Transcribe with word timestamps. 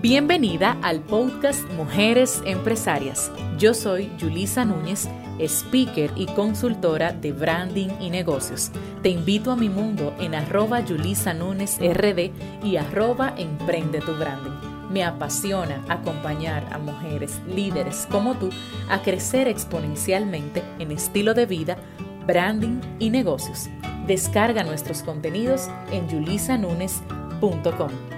Bienvenida 0.00 0.78
al 0.82 1.00
podcast 1.00 1.68
Mujeres 1.72 2.40
Empresarias. 2.44 3.32
Yo 3.58 3.74
soy 3.74 4.08
Julisa 4.20 4.64
Núñez, 4.64 5.08
speaker 5.40 6.12
y 6.14 6.26
consultora 6.26 7.12
de 7.12 7.32
branding 7.32 7.88
y 7.98 8.08
negocios. 8.08 8.70
Te 9.02 9.08
invito 9.08 9.50
a 9.50 9.56
mi 9.56 9.68
mundo 9.68 10.14
en 10.20 10.36
arroba 10.36 10.84
Yulisa 10.84 11.34
Núñez 11.34 11.80
RD 11.80 12.30
y 12.62 12.76
arroba 12.76 13.34
Emprende 13.36 14.00
tu 14.00 14.14
Branding. 14.14 14.88
Me 14.88 15.02
apasiona 15.02 15.84
acompañar 15.88 16.64
a 16.72 16.78
mujeres 16.78 17.40
líderes 17.52 18.06
como 18.08 18.36
tú 18.36 18.50
a 18.88 19.02
crecer 19.02 19.48
exponencialmente 19.48 20.62
en 20.78 20.92
estilo 20.92 21.34
de 21.34 21.46
vida, 21.46 21.76
branding 22.24 22.80
y 23.00 23.10
negocios. 23.10 23.68
Descarga 24.06 24.62
nuestros 24.62 25.02
contenidos 25.02 25.68
en 25.90 26.08
yulisanunes.com. 26.08 28.17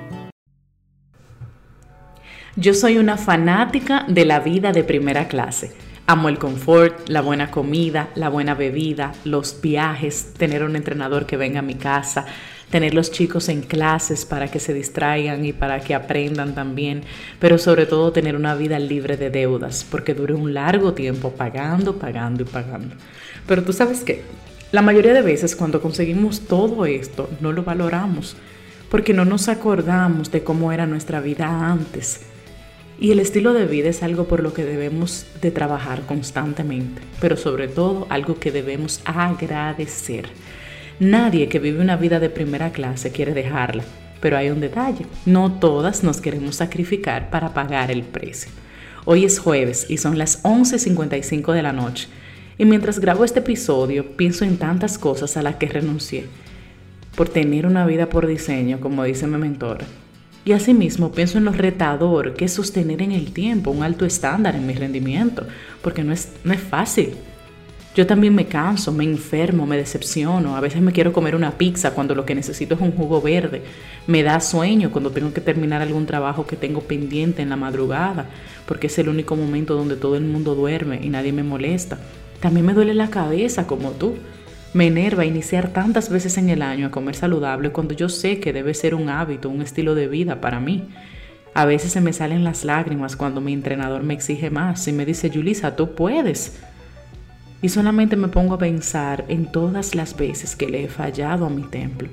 Yo 2.56 2.74
soy 2.74 2.98
una 2.98 3.16
fanática 3.16 4.04
de 4.08 4.24
la 4.24 4.40
vida 4.40 4.72
de 4.72 4.82
primera 4.82 5.28
clase. 5.28 5.72
Amo 6.08 6.28
el 6.28 6.40
confort, 6.40 7.08
la 7.08 7.20
buena 7.20 7.52
comida, 7.52 8.08
la 8.16 8.28
buena 8.28 8.56
bebida, 8.56 9.12
los 9.24 9.60
viajes, 9.60 10.34
tener 10.36 10.64
un 10.64 10.74
entrenador 10.74 11.26
que 11.26 11.36
venga 11.36 11.60
a 11.60 11.62
mi 11.62 11.76
casa, 11.76 12.26
tener 12.68 12.92
los 12.92 13.12
chicos 13.12 13.48
en 13.48 13.62
clases 13.62 14.24
para 14.24 14.48
que 14.48 14.58
se 14.58 14.74
distraigan 14.74 15.44
y 15.44 15.52
para 15.52 15.78
que 15.78 15.94
aprendan 15.94 16.56
también, 16.56 17.04
pero 17.38 17.56
sobre 17.56 17.86
todo 17.86 18.10
tener 18.10 18.34
una 18.34 18.56
vida 18.56 18.80
libre 18.80 19.16
de 19.16 19.30
deudas, 19.30 19.86
porque 19.88 20.14
dure 20.14 20.34
un 20.34 20.52
largo 20.52 20.92
tiempo 20.92 21.30
pagando, 21.30 22.00
pagando 22.00 22.42
y 22.42 22.46
pagando. 22.46 22.96
Pero 23.46 23.62
tú 23.62 23.72
sabes 23.72 24.00
que 24.00 24.24
la 24.72 24.82
mayoría 24.82 25.14
de 25.14 25.22
veces 25.22 25.54
cuando 25.54 25.80
conseguimos 25.80 26.40
todo 26.40 26.84
esto 26.84 27.30
no 27.40 27.52
lo 27.52 27.62
valoramos, 27.62 28.36
porque 28.90 29.14
no 29.14 29.24
nos 29.24 29.48
acordamos 29.48 30.32
de 30.32 30.42
cómo 30.42 30.72
era 30.72 30.84
nuestra 30.84 31.20
vida 31.20 31.46
antes 31.46 32.22
y 33.00 33.12
el 33.12 33.18
estilo 33.18 33.54
de 33.54 33.64
vida 33.64 33.88
es 33.88 34.02
algo 34.02 34.28
por 34.28 34.42
lo 34.42 34.52
que 34.52 34.62
debemos 34.62 35.24
de 35.40 35.50
trabajar 35.50 36.02
constantemente, 36.02 37.00
pero 37.18 37.38
sobre 37.38 37.66
todo 37.66 38.06
algo 38.10 38.38
que 38.38 38.52
debemos 38.52 39.00
agradecer. 39.06 40.28
Nadie 41.00 41.48
que 41.48 41.58
vive 41.58 41.80
una 41.80 41.96
vida 41.96 42.20
de 42.20 42.28
primera 42.28 42.72
clase 42.72 43.10
quiere 43.10 43.32
dejarla, 43.32 43.84
pero 44.20 44.36
hay 44.36 44.50
un 44.50 44.60
detalle, 44.60 45.06
no 45.24 45.50
todas 45.50 46.04
nos 46.04 46.20
queremos 46.20 46.56
sacrificar 46.56 47.30
para 47.30 47.54
pagar 47.54 47.90
el 47.90 48.02
precio. 48.02 48.52
Hoy 49.06 49.24
es 49.24 49.38
jueves 49.38 49.86
y 49.88 49.96
son 49.96 50.18
las 50.18 50.42
11.55 50.42 51.54
de 51.54 51.62
la 51.62 51.72
noche, 51.72 52.06
y 52.58 52.66
mientras 52.66 52.98
grabo 52.98 53.24
este 53.24 53.40
episodio 53.40 54.14
pienso 54.14 54.44
en 54.44 54.58
tantas 54.58 54.98
cosas 54.98 55.38
a 55.38 55.42
las 55.42 55.56
que 55.56 55.68
renuncié 55.68 56.26
por 57.16 57.30
tener 57.30 57.64
una 57.64 57.86
vida 57.86 58.10
por 58.10 58.26
diseño, 58.26 58.78
como 58.78 59.04
dice 59.04 59.26
mi 59.26 59.38
mentora 59.38 59.86
y 60.44 60.52
asimismo 60.52 61.12
pienso 61.12 61.38
en 61.38 61.44
lo 61.44 61.52
retador 61.52 62.34
que 62.34 62.46
es 62.46 62.52
sostener 62.52 63.02
en 63.02 63.12
el 63.12 63.32
tiempo 63.32 63.70
un 63.70 63.82
alto 63.82 64.06
estándar 64.06 64.56
en 64.56 64.66
mi 64.66 64.74
rendimiento, 64.74 65.46
porque 65.82 66.02
no 66.02 66.12
es, 66.12 66.32
no 66.44 66.52
es 66.52 66.60
fácil. 66.60 67.14
Yo 67.94 68.06
también 68.06 68.36
me 68.36 68.46
canso, 68.46 68.92
me 68.92 69.02
enfermo, 69.02 69.66
me 69.66 69.76
decepciono. 69.76 70.56
A 70.56 70.60
veces 70.60 70.80
me 70.80 70.92
quiero 70.92 71.12
comer 71.12 71.34
una 71.34 71.58
pizza 71.58 71.90
cuando 71.90 72.14
lo 72.14 72.24
que 72.24 72.36
necesito 72.36 72.76
es 72.76 72.80
un 72.80 72.92
jugo 72.92 73.20
verde. 73.20 73.62
Me 74.06 74.22
da 74.22 74.38
sueño 74.40 74.92
cuando 74.92 75.10
tengo 75.10 75.32
que 75.32 75.40
terminar 75.40 75.82
algún 75.82 76.06
trabajo 76.06 76.46
que 76.46 76.54
tengo 76.54 76.82
pendiente 76.82 77.42
en 77.42 77.48
la 77.48 77.56
madrugada, 77.56 78.26
porque 78.66 78.86
es 78.86 78.98
el 79.00 79.08
único 79.08 79.34
momento 79.34 79.74
donde 79.74 79.96
todo 79.96 80.16
el 80.16 80.22
mundo 80.22 80.54
duerme 80.54 81.00
y 81.02 81.08
nadie 81.08 81.32
me 81.32 81.42
molesta. 81.42 81.98
También 82.38 82.64
me 82.64 82.74
duele 82.74 82.94
la 82.94 83.10
cabeza 83.10 83.66
como 83.66 83.90
tú. 83.90 84.14
Me 84.72 84.86
enerva 84.86 85.24
iniciar 85.24 85.72
tantas 85.72 86.10
veces 86.10 86.38
en 86.38 86.48
el 86.48 86.62
año 86.62 86.86
a 86.86 86.90
comer 86.90 87.16
saludable 87.16 87.72
cuando 87.72 87.94
yo 87.94 88.08
sé 88.08 88.38
que 88.38 88.52
debe 88.52 88.72
ser 88.74 88.94
un 88.94 89.08
hábito, 89.08 89.48
un 89.48 89.62
estilo 89.62 89.96
de 89.96 90.06
vida 90.06 90.40
para 90.40 90.60
mí. 90.60 90.88
A 91.54 91.64
veces 91.64 91.90
se 91.90 92.00
me 92.00 92.12
salen 92.12 92.44
las 92.44 92.64
lágrimas 92.64 93.16
cuando 93.16 93.40
mi 93.40 93.52
entrenador 93.52 94.04
me 94.04 94.14
exige 94.14 94.50
más 94.50 94.86
y 94.86 94.92
me 94.92 95.04
dice, 95.04 95.28
Yulisa, 95.28 95.74
tú 95.74 95.96
puedes. 95.96 96.60
Y 97.62 97.68
solamente 97.68 98.14
me 98.14 98.28
pongo 98.28 98.54
a 98.54 98.58
pensar 98.58 99.24
en 99.28 99.50
todas 99.50 99.96
las 99.96 100.16
veces 100.16 100.54
que 100.54 100.68
le 100.68 100.84
he 100.84 100.88
fallado 100.88 101.46
a 101.46 101.50
mi 101.50 101.62
templo. 101.62 102.08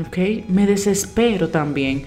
¿Ok? 0.00 0.48
Me 0.48 0.66
desespero 0.66 1.50
también 1.50 2.04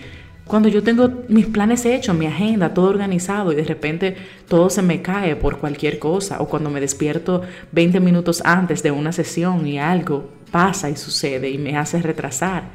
cuando 0.47 0.69
yo 0.69 0.81
tengo 0.81 1.23
mis 1.27 1.45
planes 1.45 1.85
hechos, 1.85 2.15
mi 2.15 2.25
agenda, 2.25 2.73
todo 2.73 2.89
organizado 2.89 3.51
y 3.51 3.55
de 3.55 3.63
repente 3.63 4.15
todo 4.47 4.69
se 4.69 4.81
me 4.81 5.01
cae 5.01 5.35
por 5.35 5.59
cualquier 5.59 5.99
cosa 5.99 6.39
o 6.39 6.47
cuando 6.47 6.69
me 6.69 6.79
despierto 6.79 7.41
20 7.71 7.99
minutos 7.99 8.41
antes 8.45 8.81
de 8.81 8.91
una 8.91 9.11
sesión 9.11 9.67
y 9.67 9.77
algo 9.77 10.29
pasa 10.51 10.89
y 10.89 10.95
sucede 10.95 11.49
y 11.49 11.57
me 11.57 11.77
hace 11.77 12.01
retrasar. 12.01 12.69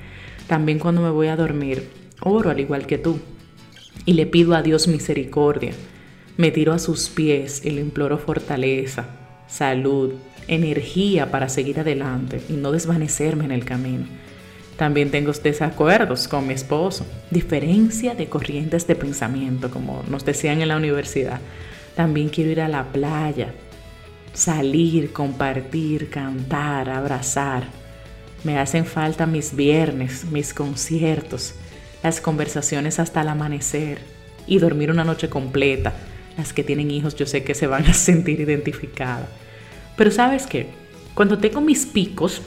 También 0.46 0.78
cuando 0.78 1.02
me 1.02 1.10
voy 1.10 1.28
a 1.28 1.36
dormir, 1.36 1.88
oro 2.20 2.50
al 2.50 2.60
igual 2.60 2.86
que 2.86 2.98
tú 2.98 3.18
y 4.04 4.14
le 4.14 4.26
pido 4.26 4.54
a 4.54 4.62
Dios 4.62 4.88
misericordia. 4.88 5.72
Me 6.36 6.50
tiro 6.50 6.72
a 6.72 6.78
sus 6.78 7.08
pies 7.08 7.64
y 7.64 7.70
le 7.70 7.80
imploro 7.80 8.18
fortaleza, 8.18 9.06
salud, 9.48 10.14
energía 10.48 11.30
para 11.30 11.48
seguir 11.48 11.80
adelante 11.80 12.42
y 12.48 12.54
no 12.54 12.72
desvanecerme 12.72 13.44
en 13.44 13.52
el 13.52 13.64
camino. 13.64 14.06
También 14.82 15.12
tengo 15.12 15.30
desacuerdos 15.30 16.26
con 16.26 16.48
mi 16.48 16.54
esposo, 16.54 17.06
diferencia 17.30 18.16
de 18.16 18.26
corrientes 18.28 18.84
de 18.88 18.96
pensamiento, 18.96 19.70
como 19.70 20.02
nos 20.08 20.24
decían 20.24 20.60
en 20.60 20.66
la 20.66 20.76
universidad. 20.76 21.40
También 21.94 22.30
quiero 22.30 22.50
ir 22.50 22.60
a 22.60 22.66
la 22.66 22.90
playa, 22.90 23.54
salir, 24.32 25.12
compartir, 25.12 26.10
cantar, 26.10 26.90
abrazar. 26.90 27.62
Me 28.42 28.58
hacen 28.58 28.84
falta 28.84 29.24
mis 29.24 29.54
viernes, 29.54 30.24
mis 30.24 30.52
conciertos, 30.52 31.54
las 32.02 32.20
conversaciones 32.20 32.98
hasta 32.98 33.20
el 33.20 33.28
amanecer 33.28 33.98
y 34.48 34.58
dormir 34.58 34.90
una 34.90 35.04
noche 35.04 35.28
completa. 35.28 35.92
Las 36.36 36.52
que 36.52 36.64
tienen 36.64 36.90
hijos 36.90 37.14
yo 37.14 37.26
sé 37.26 37.44
que 37.44 37.54
se 37.54 37.68
van 37.68 37.86
a 37.86 37.94
sentir 37.94 38.40
identificadas. 38.40 39.28
Pero 39.96 40.10
sabes 40.10 40.48
qué, 40.48 40.70
cuando 41.14 41.38
tengo 41.38 41.60
mis 41.60 41.86
picos 41.86 42.42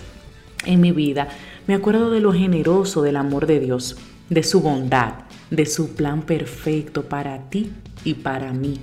en 0.66 0.82
mi 0.82 0.92
vida, 0.92 1.30
me 1.68 1.74
acuerdo 1.74 2.12
de 2.12 2.20
lo 2.20 2.34
generoso 2.34 3.02
del 3.02 3.18
amor 3.18 3.48
de 3.48 3.60
Dios, 3.60 3.98
de 4.30 4.44
su 4.44 4.62
bondad, 4.62 5.14
de 5.50 5.66
su 5.66 5.96
plan 5.96 6.22
perfecto 6.22 7.04
para 7.04 7.50
ti 7.50 7.72
y 8.04 8.16
para 8.16 8.54
mí. 8.54 8.80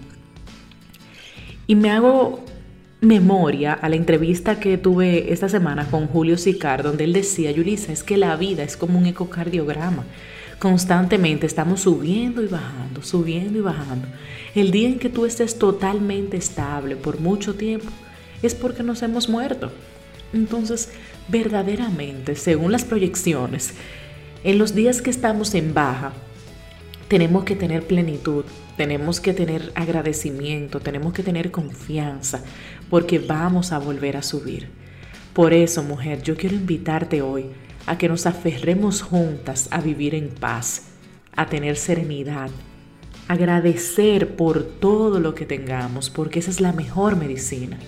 Y 1.67 1.75
me 1.75 1.91
hago 1.91 2.45
memoria 3.01 3.73
a 3.73 3.89
la 3.89 3.97
entrevista 3.97 4.61
que 4.61 4.79
tuve 4.79 5.33
esta 5.33 5.49
semana 5.49 5.87
con 5.91 6.07
Julio 6.07 6.39
Sicar, 6.39 6.83
donde 6.83 7.05
él 7.05 7.13
decía, 7.13 7.51
Yulisa, 7.51 7.93
es 7.93 8.03
que 8.03 8.17
la 8.17 8.37
vida 8.37 8.63
es 8.63 8.77
como 8.77 8.99
un 8.99 9.07
ecocardiograma. 9.07 10.05
Constantemente 10.59 11.47
estamos 11.47 11.81
subiendo 11.81 12.43
y 12.43 12.47
bajando, 12.47 13.03
subiendo 13.03 13.59
y 13.59 13.63
bajando. 13.63 14.07
El 14.55 14.71
día 14.71 14.89
en 14.89 15.01
que 15.01 15.09
tú 15.09 15.27
estés 15.27 15.59
totalmente 15.59 16.37
estable 16.37 16.95
por 16.95 17.21
mucho 17.21 17.55
tiempo 17.55 17.91
es 18.43 18.55
porque 18.55 18.85
nos 18.85 19.03
hemos 19.03 19.29
muerto. 19.29 19.73
Entonces, 20.33 20.91
verdaderamente, 21.29 22.35
según 22.37 22.73
las 22.73 22.85
proyecciones, 22.85 23.75
en 24.45 24.59
los 24.59 24.75
días 24.75 25.03
que 25.03 25.11
estamos 25.11 25.55
en 25.55 25.75
baja, 25.75 26.13
tenemos 27.09 27.45
que 27.45 27.57
tener 27.57 27.87
plenitud, 27.87 28.45
tenemos 28.77 29.21
que 29.21 29.35
tener 29.35 29.71
agradecimiento, 29.75 30.81
tenemos 30.81 31.13
que 31.13 31.23
tener 31.23 31.51
confianza, 31.51 32.43
porque 32.89 33.19
vamos 33.19 33.73
a 33.73 33.79
volver 33.79 34.17
a 34.17 34.23
subir. 34.23 34.71
Por 35.35 35.53
eso, 35.53 35.83
mujer, 35.83 36.23
yo 36.23 36.37
quiero 36.37 36.57
invitarte 36.57 37.23
hoy 37.23 37.47
a 37.87 37.99
que 37.99 38.09
nos 38.09 38.27
aferremos 38.27 39.03
juntas 39.03 39.69
a 39.71 39.81
vivir 39.81 40.15
en 40.15 40.29
paz, 40.29 40.85
a 41.37 41.47
tener 41.47 41.77
serenidad, 41.77 42.51
agradecer 43.29 44.37
por 44.37 44.63
todo 44.65 45.21
lo 45.21 45.35
que 45.35 45.47
tengamos, 45.47 46.11
porque 46.11 46.39
esa 46.39 46.51
es 46.51 46.61
la 46.61 46.73
mejor 46.73 47.17
medicina 47.17 47.79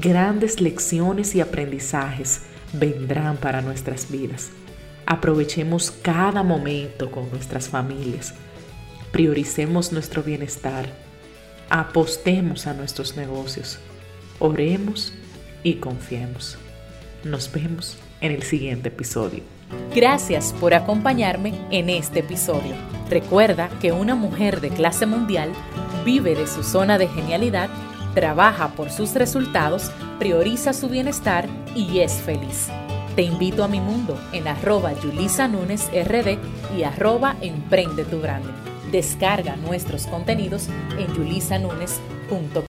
grandes 0.00 0.60
lecciones 0.60 1.34
y 1.34 1.40
aprendizajes 1.40 2.42
vendrán 2.72 3.36
para 3.36 3.62
nuestras 3.62 4.10
vidas. 4.10 4.50
Aprovechemos 5.06 5.90
cada 5.90 6.42
momento 6.42 7.10
con 7.10 7.30
nuestras 7.30 7.68
familias. 7.68 8.34
Prioricemos 9.12 9.92
nuestro 9.92 10.22
bienestar. 10.22 10.86
Apostemos 11.70 12.66
a 12.66 12.74
nuestros 12.74 13.16
negocios. 13.16 13.78
Oremos 14.38 15.12
y 15.62 15.74
confiemos. 15.74 16.58
Nos 17.24 17.50
vemos 17.52 17.96
en 18.20 18.32
el 18.32 18.42
siguiente 18.42 18.88
episodio. 18.88 19.42
Gracias 19.94 20.52
por 20.60 20.74
acompañarme 20.74 21.54
en 21.70 21.88
este 21.88 22.20
episodio. 22.20 22.74
Recuerda 23.08 23.68
que 23.80 23.92
una 23.92 24.14
mujer 24.14 24.60
de 24.60 24.70
clase 24.70 25.06
mundial 25.06 25.50
vive 26.04 26.34
de 26.34 26.46
su 26.46 26.62
zona 26.62 26.98
de 26.98 27.08
genialidad 27.08 27.68
trabaja 28.16 28.68
por 28.68 28.90
sus 28.90 29.14
resultados, 29.14 29.90
prioriza 30.18 30.72
su 30.72 30.88
bienestar 30.88 31.46
y 31.74 31.98
es 31.98 32.14
feliz. 32.14 32.68
Te 33.14 33.20
invito 33.20 33.62
a 33.62 33.68
mi 33.68 33.78
mundo 33.78 34.18
en 34.32 34.48
arroba 34.48 34.94
Yulisa 34.94 35.48
RD 35.48 36.38
y 36.78 36.82
arroba 36.84 37.36
Emprende 37.42 38.06
tu 38.06 38.22
Grande. 38.22 38.48
Descarga 38.90 39.56
nuestros 39.56 40.06
contenidos 40.06 40.68
en 40.98 41.14
yulisanunes.com. 41.14 42.64